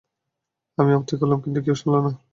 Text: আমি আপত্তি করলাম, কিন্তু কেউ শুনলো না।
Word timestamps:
আমি 0.77 0.91
আপত্তি 0.93 1.15
করলাম, 1.19 1.39
কিন্তু 1.43 1.59
কেউ 1.65 1.75
শুনলো 1.81 1.99
না। 2.05 2.11